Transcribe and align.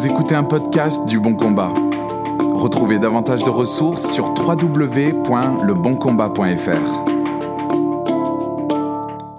Vous 0.00 0.06
écoutez 0.06 0.34
un 0.34 0.44
podcast 0.44 1.04
du 1.04 1.20
Bon 1.20 1.34
Combat. 1.34 1.74
Retrouvez 2.54 2.98
davantage 2.98 3.44
de 3.44 3.50
ressources 3.50 4.10
sur 4.10 4.32
www.leboncombat.fr. 4.32 7.09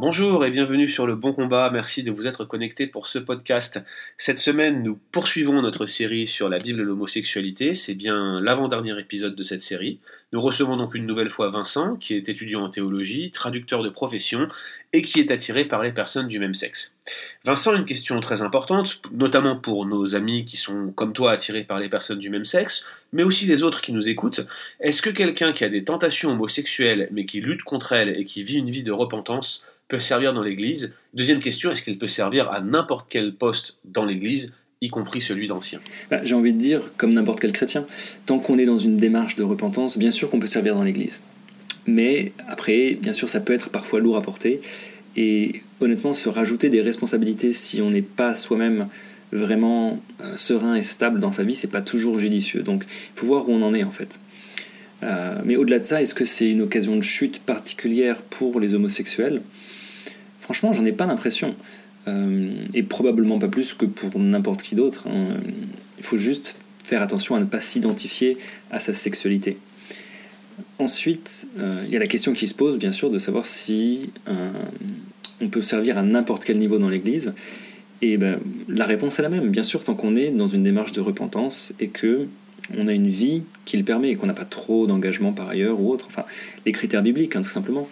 Bonjour 0.01 0.43
et 0.43 0.49
bienvenue 0.49 0.89
sur 0.89 1.05
le 1.05 1.13
Bon 1.13 1.31
Combat. 1.31 1.69
Merci 1.71 2.01
de 2.01 2.09
vous 2.09 2.25
être 2.25 2.43
connecté 2.43 2.87
pour 2.87 3.07
ce 3.07 3.19
podcast. 3.19 3.79
Cette 4.17 4.39
semaine, 4.39 4.81
nous 4.81 4.99
poursuivons 5.11 5.61
notre 5.61 5.85
série 5.85 6.25
sur 6.25 6.49
la 6.49 6.57
Bible 6.57 6.81
et 6.81 6.83
l'homosexualité. 6.83 7.75
C'est 7.75 7.93
bien 7.93 8.41
l'avant-dernier 8.41 8.99
épisode 8.99 9.35
de 9.35 9.43
cette 9.43 9.61
série. 9.61 9.99
Nous 10.33 10.41
recevons 10.41 10.75
donc 10.75 10.95
une 10.95 11.05
nouvelle 11.05 11.29
fois 11.29 11.51
Vincent, 11.51 11.97
qui 11.97 12.15
est 12.15 12.29
étudiant 12.29 12.63
en 12.63 12.71
théologie, 12.71 13.29
traducteur 13.29 13.83
de 13.83 13.89
profession 13.89 14.47
et 14.91 15.03
qui 15.03 15.19
est 15.19 15.29
attiré 15.29 15.65
par 15.65 15.83
les 15.83 15.91
personnes 15.91 16.27
du 16.27 16.39
même 16.39 16.55
sexe. 16.55 16.95
Vincent, 17.45 17.75
une 17.75 17.85
question 17.85 18.19
très 18.21 18.41
importante, 18.41 19.01
notamment 19.11 19.55
pour 19.55 19.85
nos 19.85 20.15
amis 20.15 20.45
qui 20.45 20.57
sont 20.57 20.91
comme 20.93 21.13
toi 21.13 21.31
attirés 21.31 21.63
par 21.63 21.79
les 21.79 21.89
personnes 21.89 22.17
du 22.17 22.31
même 22.31 22.45
sexe, 22.45 22.85
mais 23.13 23.21
aussi 23.21 23.45
les 23.45 23.61
autres 23.61 23.81
qui 23.81 23.91
nous 23.91 24.09
écoutent. 24.09 24.47
Est-ce 24.79 25.03
que 25.03 25.11
quelqu'un 25.11 25.53
qui 25.53 25.63
a 25.63 25.69
des 25.69 25.83
tentations 25.83 26.31
homosexuelles 26.31 27.07
mais 27.11 27.25
qui 27.25 27.39
lutte 27.39 27.61
contre 27.61 27.93
elles 27.93 28.19
et 28.19 28.25
qui 28.25 28.43
vit 28.43 28.57
une 28.57 28.71
vie 28.71 28.83
de 28.83 28.91
repentance 28.91 29.63
peut 29.91 29.99
servir 29.99 30.33
dans 30.33 30.41
l'Église 30.41 30.93
Deuxième 31.13 31.41
question, 31.41 31.69
est-ce 31.69 31.83
qu'il 31.83 31.97
peut 31.97 32.07
servir 32.07 32.49
à 32.49 32.61
n'importe 32.61 33.07
quel 33.09 33.33
poste 33.33 33.75
dans 33.83 34.05
l'Église 34.05 34.55
y 34.79 34.89
compris 34.89 35.19
celui 35.19 35.47
d'ancien? 35.47 35.81
Bah, 36.09 36.21
J'ai 36.23 36.33
envie 36.33 36.53
de 36.53 36.57
dire, 36.57 36.91
comme 36.95 37.13
n'importe 37.13 37.41
quel 37.41 37.51
chrétien, 37.51 37.85
tant 38.25 38.39
qu'on 38.39 38.57
est 38.57 38.65
dans 38.65 38.77
une 38.77 38.95
démarche 38.95 39.35
de 39.35 39.43
repentance, 39.43 39.97
bien 39.97 40.09
sûr 40.09 40.29
qu'on 40.29 40.39
peut 40.39 40.47
servir 40.47 40.75
dans 40.75 40.83
l'Église. 40.83 41.21
Mais 41.87 42.31
après, 42.47 42.97
bien 43.01 43.11
sûr, 43.11 43.27
ça 43.27 43.41
peut 43.41 43.51
être 43.51 43.69
parfois 43.69 43.99
lourd 43.99 44.15
à 44.15 44.21
porter. 44.21 44.61
Et 45.17 45.61
honnêtement, 45.81 46.13
se 46.13 46.29
rajouter 46.29 46.69
des 46.69 46.81
responsabilités 46.81 47.51
si 47.51 47.81
on 47.81 47.89
n'est 47.89 48.01
pas 48.01 48.33
soi-même 48.33 48.87
vraiment 49.33 50.01
euh, 50.21 50.37
serein 50.37 50.75
et 50.75 50.81
stable 50.81 51.19
dans 51.19 51.33
sa 51.33 51.43
vie, 51.43 51.53
c'est 51.53 51.67
pas 51.67 51.81
toujours 51.81 52.17
judicieux. 52.17 52.61
Donc, 52.61 52.85
il 52.87 53.19
faut 53.19 53.27
voir 53.27 53.49
où 53.49 53.51
on 53.51 53.61
en 53.61 53.73
est 53.73 53.83
en 53.83 53.91
fait. 53.91 54.19
Euh, 55.03 55.41
mais 55.43 55.57
au-delà 55.57 55.79
de 55.79 55.83
ça, 55.83 56.01
est-ce 56.01 56.13
que 56.13 56.25
c'est 56.25 56.49
une 56.49 56.61
occasion 56.61 56.95
de 56.95 57.01
chute 57.01 57.39
particulière 57.39 58.21
pour 58.21 58.61
les 58.61 58.73
homosexuels? 58.73 59.41
Franchement, 60.51 60.73
j'en 60.73 60.83
ai 60.83 60.91
pas 60.91 61.05
l'impression. 61.05 61.55
Euh, 62.09 62.51
et 62.73 62.83
probablement 62.83 63.39
pas 63.39 63.47
plus 63.47 63.73
que 63.73 63.85
pour 63.85 64.19
n'importe 64.19 64.63
qui 64.63 64.75
d'autre. 64.75 65.07
hein. 65.07 65.37
Il 65.97 66.03
faut 66.03 66.17
juste 66.17 66.55
faire 66.83 67.01
attention 67.01 67.35
à 67.35 67.39
ne 67.39 67.45
pas 67.45 67.61
s'identifier 67.61 68.37
à 68.69 68.81
sa 68.81 68.93
sexualité. 68.93 69.57
Ensuite, 70.77 71.47
euh, 71.57 71.85
il 71.87 71.93
y 71.93 71.95
a 71.95 71.99
la 71.99 72.05
question 72.05 72.33
qui 72.33 72.47
se 72.47 72.53
pose, 72.53 72.77
bien 72.77 72.91
sûr, 72.91 73.09
de 73.09 73.17
savoir 73.17 73.45
si 73.45 74.09
euh, 74.27 74.51
on 75.39 75.47
peut 75.47 75.61
servir 75.61 75.97
à 75.97 76.01
n'importe 76.01 76.43
quel 76.43 76.57
niveau 76.57 76.79
dans 76.79 76.89
l'Église. 76.89 77.33
Et 78.01 78.17
ben, 78.17 78.37
la 78.67 78.85
réponse 78.85 79.19
est 79.19 79.21
la 79.21 79.29
même, 79.29 79.51
bien 79.51 79.63
sûr, 79.63 79.85
tant 79.85 79.95
qu'on 79.95 80.17
est 80.17 80.31
dans 80.31 80.49
une 80.49 80.63
démarche 80.63 80.91
de 80.91 80.99
repentance 80.99 81.71
et 81.79 81.87
que 81.87 82.27
on 82.77 82.87
a 82.87 82.91
une 82.91 83.07
vie 83.07 83.43
qui 83.63 83.77
le 83.77 83.85
permet 83.85 84.09
et 84.09 84.15
qu'on 84.17 84.27
n'a 84.27 84.33
pas 84.33 84.43
trop 84.43 84.85
d'engagement 84.85 85.31
par 85.31 85.47
ailleurs 85.47 85.79
ou 85.79 85.89
autre. 85.93 86.07
Enfin, 86.09 86.25
les 86.65 86.73
critères 86.73 87.03
bibliques, 87.03 87.37
hein, 87.37 87.41
tout 87.41 87.49
simplement. 87.49 87.87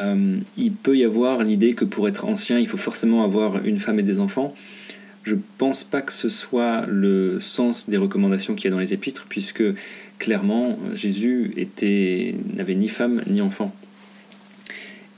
Euh, 0.00 0.38
il 0.56 0.72
peut 0.72 0.96
y 0.96 1.04
avoir 1.04 1.42
l'idée 1.42 1.74
que 1.74 1.84
pour 1.84 2.08
être 2.08 2.26
ancien, 2.26 2.58
il 2.58 2.66
faut 2.66 2.76
forcément 2.76 3.24
avoir 3.24 3.64
une 3.64 3.78
femme 3.78 3.98
et 3.98 4.02
des 4.02 4.18
enfants. 4.18 4.54
Je 5.22 5.34
pense 5.58 5.82
pas 5.82 6.02
que 6.02 6.12
ce 6.12 6.28
soit 6.28 6.84
le 6.86 7.40
sens 7.40 7.88
des 7.88 7.96
recommandations 7.96 8.54
qu'il 8.54 8.66
y 8.66 8.68
a 8.68 8.70
dans 8.70 8.78
les 8.78 8.92
épîtres, 8.92 9.26
puisque 9.28 9.64
clairement, 10.18 10.78
Jésus 10.94 11.52
n'avait 12.54 12.74
ni 12.74 12.88
femme 12.88 13.22
ni 13.26 13.40
enfant. 13.40 13.74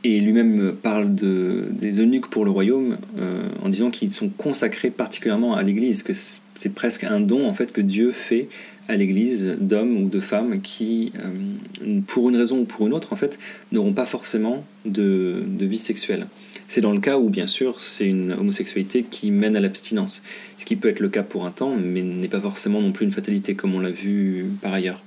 Et 0.05 0.21
lui-même 0.21 0.75
parle 0.81 1.15
de, 1.15 1.67
des 1.73 1.99
eunuques 2.01 2.29
pour 2.29 2.45
le 2.45 2.51
royaume 2.51 2.99
euh, 3.19 3.49
en 3.63 3.69
disant 3.69 3.91
qu'ils 3.91 4.13
sont 4.13 4.29
consacrés 4.29 4.91
particulièrement 4.91 5.55
à 5.55 5.63
l'Église, 5.63 6.03
que 6.03 6.13
c'est 6.13 6.75
presque 6.75 7.05
un 7.05 7.21
don 7.21 7.49
en 7.49 7.53
fait 7.53 7.73
que 7.73 7.81
Dieu 7.81 8.13
fait 8.13 8.49
à 8.87 8.97
l'Église 8.97 9.57
d'hommes 9.61 10.05
ou 10.05 10.09
de 10.09 10.21
femmes 10.21 10.63
qui, 10.63 11.13
euh, 11.19 12.01
pour 12.07 12.31
une 12.31 12.37
raison 12.37 12.61
ou 12.61 12.65
pour 12.65 12.87
une 12.87 12.95
autre, 12.95 13.13
en 13.13 13.17
fait, 13.17 13.39
n'auront 13.73 13.93
pas 13.93 14.07
forcément 14.07 14.65
de 14.87 15.45
vie 15.61 15.79
sexuelle. 15.79 16.27
C'est 16.69 16.83
dans 16.83 16.93
le 16.93 17.01
cas 17.01 17.17
où, 17.17 17.31
bien 17.31 17.47
sûr, 17.47 17.81
c'est 17.81 18.05
une 18.05 18.33
homosexualité 18.33 19.03
qui 19.11 19.31
mène 19.31 19.57
à 19.57 19.61
l'abstinence, 19.61 20.23
ce 20.59 20.67
qui 20.67 20.77
peut 20.77 20.91
être 20.91 21.01
le 21.01 21.09
cas 21.09 21.23
pour 21.23 21.47
un 21.47 21.51
temps, 21.51 21.75
mais 21.75 22.03
n'est 22.03 22.29
pas 22.29 22.41
forcément 22.41 22.83
non 22.83 22.93
plus 22.93 23.07
une 23.07 23.11
fatalité, 23.11 23.55
comme 23.55 23.75
on 23.75 23.81
l'a 23.81 23.91
vu 23.91 24.45
par 24.61 24.75
ailleurs. 24.75 25.03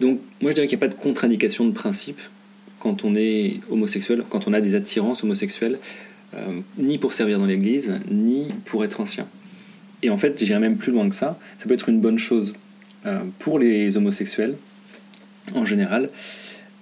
Donc, 0.00 0.18
moi, 0.40 0.50
je 0.50 0.54
dirais 0.54 0.66
qu'il 0.66 0.78
n'y 0.78 0.84
a 0.84 0.88
pas 0.88 0.94
de 0.94 0.98
contre-indication 0.98 1.66
de 1.66 1.72
principe 1.72 2.18
quand 2.82 3.04
on 3.04 3.14
est 3.14 3.60
homosexuel, 3.70 4.24
quand 4.28 4.48
on 4.48 4.52
a 4.52 4.60
des 4.60 4.74
attirances 4.74 5.22
homosexuelles, 5.22 5.78
euh, 6.34 6.60
ni 6.78 6.98
pour 6.98 7.12
servir 7.12 7.38
dans 7.38 7.46
l'Église, 7.46 7.94
ni 8.10 8.48
pour 8.64 8.84
être 8.84 9.00
ancien. 9.00 9.28
Et 10.02 10.10
en 10.10 10.16
fait, 10.16 10.44
j'irais 10.44 10.58
même 10.58 10.76
plus 10.76 10.90
loin 10.90 11.08
que 11.08 11.14
ça, 11.14 11.38
ça 11.58 11.66
peut 11.66 11.74
être 11.74 11.88
une 11.88 12.00
bonne 12.00 12.18
chose 12.18 12.54
euh, 13.06 13.20
pour 13.38 13.60
les 13.60 13.96
homosexuels, 13.96 14.56
en 15.54 15.64
général, 15.64 16.10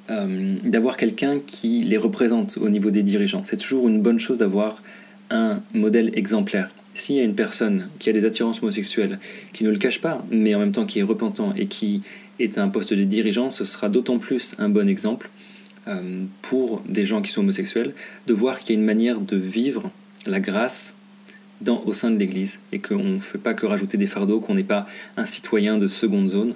euh, 0.08 0.56
d'avoir 0.64 0.96
quelqu'un 0.96 1.38
qui 1.46 1.82
les 1.82 1.98
représente 1.98 2.56
au 2.56 2.70
niveau 2.70 2.90
des 2.90 3.02
dirigeants. 3.02 3.44
C'est 3.44 3.58
toujours 3.58 3.86
une 3.86 4.00
bonne 4.00 4.20
chose 4.20 4.38
d'avoir 4.38 4.82
un 5.28 5.60
modèle 5.74 6.12
exemplaire. 6.14 6.70
S'il 6.94 7.16
y 7.16 7.20
a 7.20 7.24
une 7.24 7.34
personne 7.34 7.88
qui 7.98 8.08
a 8.08 8.14
des 8.14 8.24
attirances 8.24 8.62
homosexuelles, 8.62 9.18
qui 9.52 9.64
ne 9.64 9.70
le 9.70 9.76
cache 9.76 10.00
pas, 10.00 10.24
mais 10.30 10.54
en 10.54 10.60
même 10.60 10.72
temps 10.72 10.86
qui 10.86 11.00
est 11.00 11.02
repentant 11.02 11.52
et 11.58 11.66
qui 11.66 12.00
est 12.38 12.56
à 12.56 12.62
un 12.62 12.68
poste 12.68 12.94
de 12.94 13.04
dirigeant, 13.04 13.50
ce 13.50 13.66
sera 13.66 13.90
d'autant 13.90 14.18
plus 14.18 14.54
un 14.58 14.70
bon 14.70 14.88
exemple 14.88 15.28
euh, 15.88 16.24
pour 16.42 16.82
des 16.86 17.04
gens 17.04 17.22
qui 17.22 17.30
sont 17.30 17.40
homosexuels 17.40 17.94
de 18.26 18.34
voir 18.34 18.60
qu'il 18.60 18.70
y 18.70 18.72
a 18.72 18.80
une 18.80 18.86
manière 18.86 19.20
de 19.20 19.36
vivre 19.36 19.90
la 20.26 20.38
grâce 20.38 20.96
dans, 21.60 21.82
au 21.84 21.92
sein 21.92 22.10
de 22.10 22.18
l'Église 22.18 22.60
et 22.72 22.78
qu'on 22.80 23.02
ne 23.02 23.18
fait 23.18 23.38
pas 23.38 23.54
que 23.54 23.66
rajouter 23.66 23.96
des 23.96 24.06
fardeaux, 24.06 24.40
qu'on 24.40 24.54
n'est 24.54 24.62
pas 24.62 24.86
un 25.16 25.26
citoyen 25.26 25.78
de 25.78 25.86
seconde 25.86 26.28
zone 26.28 26.54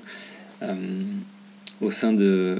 euh, 0.62 0.77
au 1.81 1.91
sein 1.91 2.12
de, 2.12 2.59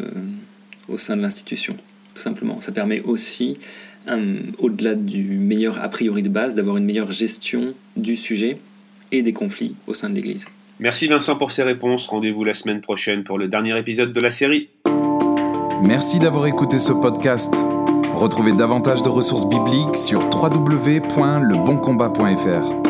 l'institution, 1.11 1.77
tout 2.15 2.23
simplement. 2.23 2.61
Ça 2.61 2.73
permet 2.73 3.01
aussi, 3.03 3.59
euh, 4.09 4.39
au-delà 4.59 4.95
du 4.95 5.23
meilleur 5.23 5.83
a 5.83 5.89
priori 5.89 6.23
de 6.23 6.29
base, 6.29 6.55
d'avoir 6.55 6.77
une 6.77 6.85
meilleure 6.85 7.13
gestion 7.13 7.75
du 7.97 8.17
sujet 8.17 8.59
et 9.13 9.23
des 9.23 9.33
conflits 9.33 9.77
au 9.87 9.95
sein 9.95 10.11
de 10.11 10.15
l'Église. 10.15 10.47
Merci 10.81 11.07
Vincent 11.07 11.37
pour 11.37 11.53
ces 11.53 11.63
réponses. 11.63 12.07
Rendez-vous 12.07 12.45
la 12.45 12.55
semaine 12.55 12.81
prochaine 12.81 13.23
pour 13.23 13.39
le 13.39 13.49
dernier 13.49 13.79
épisode 13.79 14.13
de 14.13 14.21
la 14.21 14.31
série. 14.31 14.69
Merci 15.87 16.19
d'avoir 16.19 16.47
écouté 16.47 16.79
ce 16.79 16.93
podcast. 16.93 17.55
Retrouvez 18.15 18.53
davantage 18.53 19.03
de 19.03 19.11
ressources 19.11 19.47
bibliques 19.47 19.97
sur 19.97 20.31
www.leboncombat.fr. 20.31 22.84